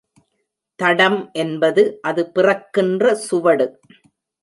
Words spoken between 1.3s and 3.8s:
என்பது அது பிறக்கின்ற சுவடு.